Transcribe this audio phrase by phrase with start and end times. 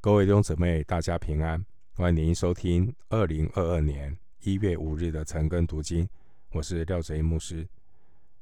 [0.00, 1.66] 各位弟兄姊妹，大家平安！
[1.96, 6.08] 欢迎您收听二零二二年一月五日的晨更读经。
[6.50, 7.68] 我是廖哲一牧师。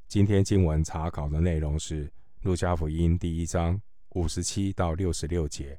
[0.07, 2.07] 今天经文查考的内容是
[2.43, 3.81] 《路加福音》第一章
[4.11, 5.75] 五十七到六十六节。《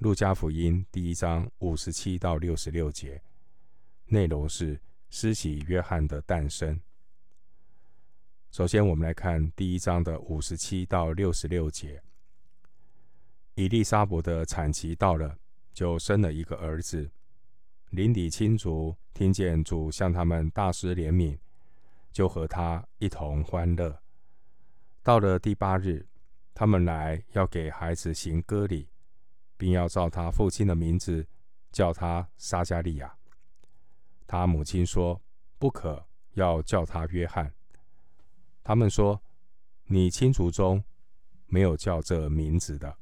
[0.00, 3.22] 路加福音》第一章五十七到六十六节
[4.04, 4.78] 内容是
[5.08, 6.78] 施洗约翰的诞生。
[8.50, 12.02] 首先，我们来看第一章的五十七到六十六节。
[13.56, 15.38] 以利沙伯的产期到了，
[15.72, 17.10] 就生了一个儿子。
[17.88, 21.38] 邻里亲族听见主向他们大施怜悯，
[22.12, 23.98] 就和他一同欢乐。
[25.02, 26.06] 到了第八日，
[26.52, 28.90] 他们来要给孩子行割礼，
[29.56, 31.26] 并要照他父亲的名字
[31.72, 33.16] 叫他撒迦利亚。
[34.26, 35.22] 他母亲说
[35.58, 37.54] ：“不可，要叫他约翰。”
[38.62, 39.22] 他们说
[39.88, 40.84] ：“你亲族中
[41.46, 42.94] 没有叫这名字的。”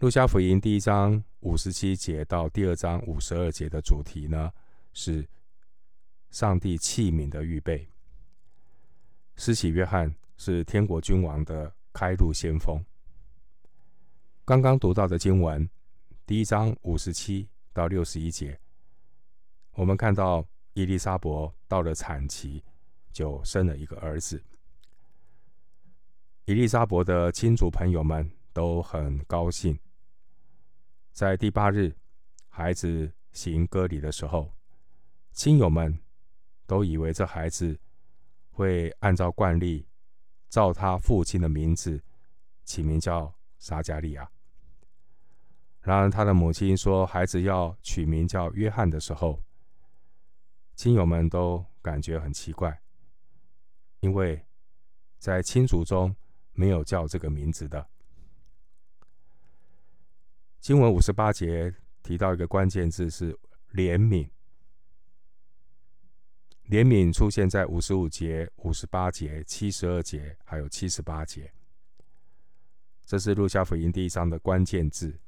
[0.00, 4.48] 路加福音第一章五十七节到第二章五十二节的主题呢，
[4.92, 5.28] 是
[6.30, 7.84] 上帝器皿的预备。
[9.34, 12.80] 施洗约翰是天国君王的开路先锋。
[14.44, 15.68] 刚刚读到的经文，
[16.24, 18.56] 第一章五十七到六十一节，
[19.72, 22.62] 我们看到伊丽莎伯到了产期，
[23.10, 24.40] 就生了一个儿子。
[26.44, 29.76] 伊丽莎伯的亲族朋友们都很高兴。
[31.18, 31.92] 在第八日，
[32.48, 34.52] 孩子行割礼的时候，
[35.32, 35.98] 亲友们
[36.64, 37.76] 都以为这孩子
[38.52, 39.88] 会按照惯例，
[40.48, 42.00] 照他父亲的名字
[42.62, 44.30] 起名叫撒加利亚。
[45.80, 49.42] 然而，他的母亲说孩子要取名叫约翰的时候，
[50.76, 52.80] 亲友们都感觉很奇怪，
[53.98, 54.40] 因为
[55.18, 56.14] 在亲族中
[56.52, 57.84] 没有叫这个名字的。
[60.60, 63.32] 经文五十八节提到一个关键字是
[63.72, 64.28] 怜悯，
[66.68, 71.52] 怜悯出现在五十五节、五十八节、七十二节，还有七十八节。
[73.06, 75.18] 这是路加福音第一章的关键字。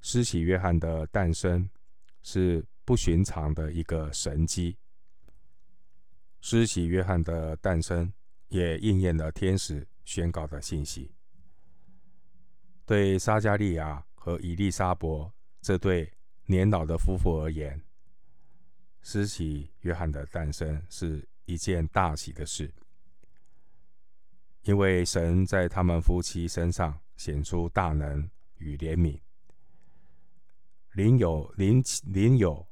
[0.00, 1.70] 施洗约翰的诞生
[2.24, 4.76] 是不寻常的一个神迹。
[6.40, 8.12] 施洗约翰的诞生
[8.48, 11.12] 也应验了天使宣告的信息。
[12.84, 16.12] 对撒迦利亚和以利沙伯这对
[16.46, 17.80] 年老的夫妇而言，
[19.02, 22.72] 施洗约翰的诞生是一件大喜的事，
[24.62, 28.28] 因为神在他们夫妻身上显出大能
[28.58, 29.20] 与怜悯，
[30.92, 32.66] 邻友、邻邻友，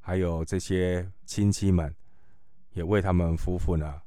[0.00, 1.94] 还有这些亲戚们，
[2.72, 4.02] 也为他们夫妇呢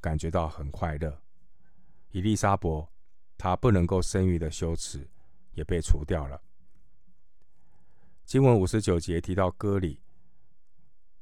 [0.00, 1.22] 感觉到很快乐。
[2.10, 2.90] 以利沙伯。
[3.38, 5.08] 他不能够生育的羞耻
[5.54, 6.42] 也被除掉了。
[8.24, 10.00] 经文五十九节提到割礼，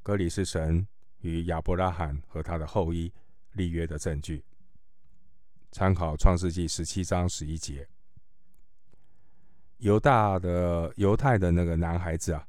[0.02, 0.88] 割礼是神
[1.20, 3.12] 与亚伯拉罕和他的后裔
[3.52, 4.42] 立约的证据。
[5.70, 7.86] 参考创世纪十七章十一节，
[9.76, 12.48] 犹大的犹太的那个男孩子啊，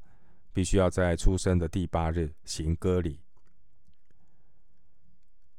[0.53, 3.19] 必须要在出生的第八日行割礼。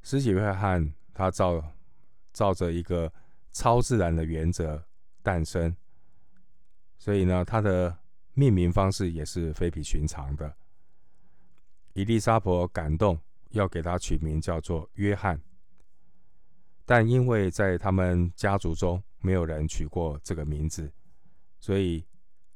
[0.00, 1.62] 施洗约翰他照
[2.32, 3.12] 照着一个。
[3.58, 4.80] 超自然的原则
[5.20, 5.76] 诞生，
[6.96, 7.98] 所以呢，他的
[8.34, 10.56] 命名方式也是非比寻常的。
[11.92, 13.18] 伊丽莎伯感动，
[13.50, 15.42] 要给他取名叫做约翰，
[16.84, 20.92] 但因为在他们家族中没有人取过这个名字，
[21.58, 22.06] 所以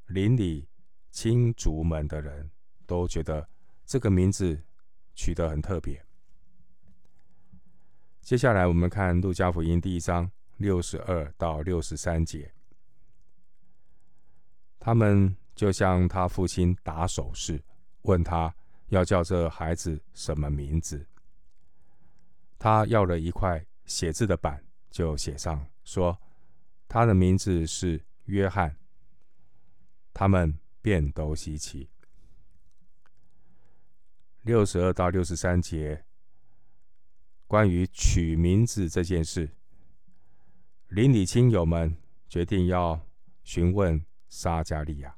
[0.05, 0.65] 邻里
[1.11, 2.49] 亲族们的人
[2.85, 3.45] 都觉得
[3.85, 4.57] 这个名字
[5.15, 6.01] 取得很特别。
[8.21, 10.31] 接下来我们看路加福音第一章。
[10.63, 12.49] 六十二到六十三节，
[14.79, 17.61] 他们就向他父亲打手势，
[18.03, 18.55] 问他
[18.87, 21.05] 要叫这孩子什么名字。
[22.57, 26.17] 他要了一块写字的板，就写上说
[26.87, 28.73] 他的名字是约翰。
[30.13, 31.89] 他们便都稀奇。
[34.43, 36.05] 六十二到六十三节，
[37.47, 39.57] 关于取名字这件事。
[40.93, 41.97] 邻里亲友们
[42.29, 43.01] 决定要
[43.43, 43.99] 询问
[44.29, 45.17] 撒迦利亚，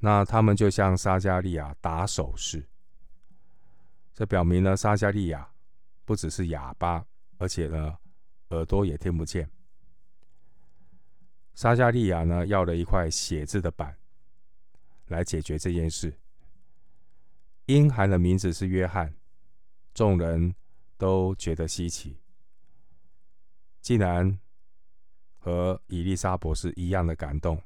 [0.00, 2.68] 那他们就向撒迦利亚打手势。
[4.12, 5.48] 这表明呢撒迦利亚
[6.04, 7.06] 不只是哑巴，
[7.38, 7.96] 而且呢
[8.48, 9.48] 耳朵也听不见。
[11.54, 13.96] 撒迦利亚呢要了一块写字的板
[15.06, 16.12] 来解决这件事。
[17.66, 19.14] 婴孩的名字是约翰，
[19.94, 20.52] 众人
[20.96, 22.18] 都觉得稀奇。
[23.86, 24.36] 既然
[25.38, 27.62] 和伊丽莎博士一样的感动。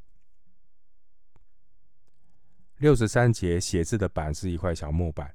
[2.77, 5.35] 六十三节写字的板是一块小木板，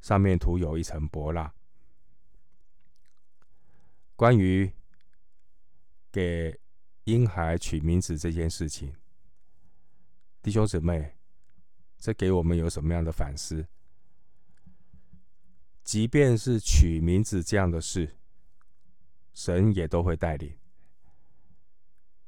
[0.00, 1.52] 上面涂有一层柏蜡。
[4.14, 4.72] 关于
[6.12, 6.60] 给
[7.02, 8.94] 婴孩取名字这件事情，
[10.40, 11.16] 弟兄姊妹，
[11.98, 13.66] 这给我们有什么样的反思？
[15.82, 18.19] 即便是取名字这样的事，
[19.42, 20.54] 神也都会带领，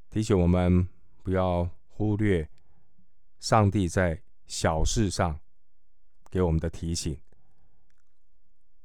[0.09, 0.89] 提醒我们
[1.23, 2.49] 不要忽略。
[3.39, 5.39] 上帝在小事上
[6.31, 7.21] 给我们的提醒，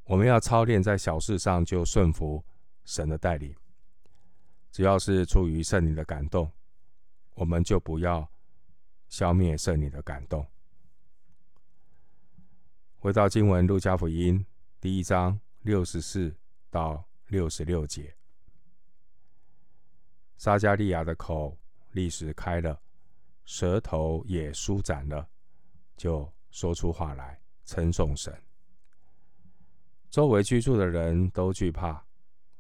[0.04, 2.44] 我们要操练在小事上就顺服
[2.84, 3.56] 神的带领。
[4.74, 6.52] 只要是出于圣灵的感动，
[7.36, 8.30] 我们就不要
[9.08, 10.46] 消灭圣灵的感动。
[12.98, 14.46] 回到经文，路加福音
[14.82, 16.36] 第一章六十四
[16.70, 18.17] 到六十六节，
[20.38, 21.58] 撒迦利亚的口
[21.92, 22.80] 立时开了。
[23.46, 25.26] 舌头也舒展了，
[25.96, 28.38] 就说出话来，称颂神。
[30.10, 32.06] 周围居住的人都惧怕，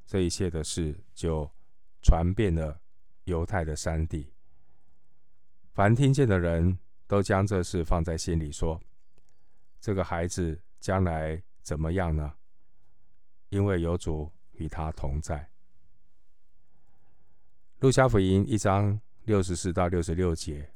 [0.06, 1.50] 这一切的事就
[2.02, 2.80] 传遍了
[3.26, 4.32] 犹太的山地。
[5.74, 8.82] 凡听见的人都将这事放在心里，说
[9.82, 12.34] ：“这个孩子将来怎么样呢？
[13.50, 15.50] 因为有主与他同在。”
[17.80, 20.68] 路加福音一章六十四到六十六节。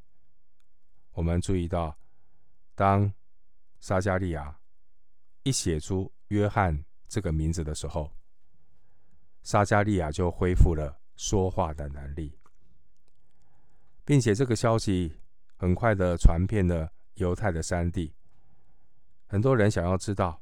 [1.13, 1.97] 我们注意到，
[2.75, 3.11] 当
[3.79, 4.55] 撒迦利亚
[5.41, 8.15] 一写出约翰这个名字的时候，
[9.41, 12.37] 撒迦利亚就恢复了说话的能力，
[14.05, 15.19] 并且这个消息
[15.55, 18.13] 很快的传遍了犹太的山地。
[19.25, 20.39] 很多人想要知道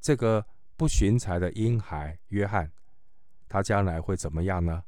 [0.00, 0.44] 这个
[0.76, 2.72] 不寻常的婴孩约翰，
[3.46, 4.82] 他将来会怎么样呢？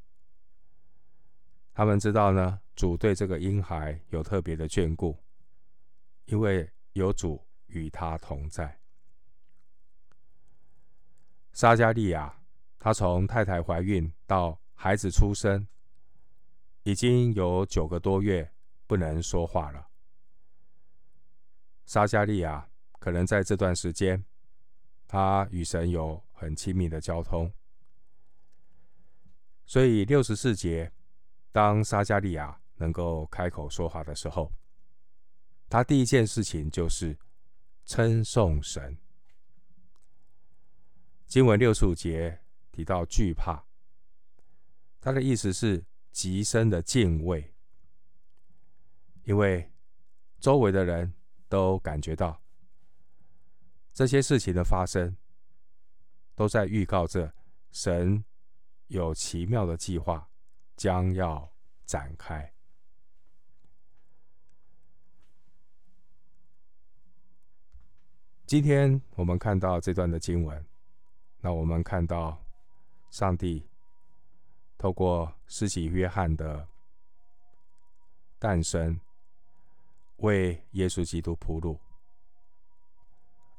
[1.76, 5.14] 他们知道呢，主对这个婴孩有特别的眷顾，
[6.24, 8.80] 因为有主与他同在。
[11.52, 12.34] 撒迦利亚，
[12.78, 15.68] 他从太太怀孕到孩子出生，
[16.84, 18.50] 已经有九个多月
[18.86, 19.88] 不能说话了。
[21.84, 24.24] 撒迦利亚可能在这段时间，
[25.06, 27.52] 他与神有很亲密的交通，
[29.66, 30.90] 所以六十四节。
[31.56, 34.52] 当撒迦利亚能够开口说话的时候，
[35.70, 37.18] 他第一件事情就是
[37.86, 38.94] 称颂神。
[41.26, 42.38] 经文六十五节
[42.70, 43.64] 提到惧怕，
[45.00, 45.82] 他的意思是
[46.12, 47.54] 极深的敬畏，
[49.22, 49.72] 因为
[50.38, 51.10] 周围的人
[51.48, 52.38] 都感觉到
[53.94, 55.16] 这些事情的发生，
[56.34, 57.32] 都在预告着
[57.70, 58.22] 神
[58.88, 60.28] 有奇妙的计划。
[60.76, 61.50] 将要
[61.84, 62.52] 展开。
[68.46, 70.64] 今天我们看到这段的经文，
[71.40, 72.40] 那我们看到
[73.10, 73.68] 上帝
[74.78, 76.68] 透过施洗约翰的
[78.38, 79.00] 诞生，
[80.18, 81.80] 为耶稣基督铺路，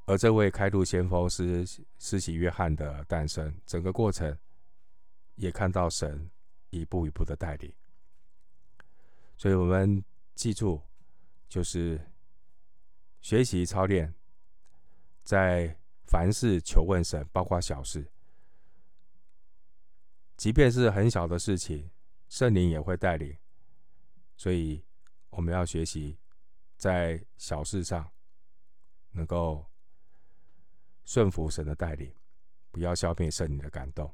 [0.06, 1.66] 而这位开路先锋是
[1.98, 4.38] 施洗约翰的诞生，整个过程
[5.36, 6.30] 也看到神。
[6.70, 7.74] 一步一步的带领，
[9.38, 10.04] 所以我们
[10.36, 10.82] 记住，
[11.48, 12.00] 就是
[13.22, 14.14] 学习操练，
[15.24, 18.12] 在凡事求问神，包括小事，
[20.36, 21.90] 即便是很小的事情，
[22.30, 23.38] 圣灵也会带领。
[24.36, 24.84] 所以
[25.30, 26.18] 我们要学习，
[26.76, 28.12] 在小事上
[29.12, 29.66] 能够
[31.06, 32.14] 顺服神的带领，
[32.72, 34.14] 不要消灭圣灵的感动。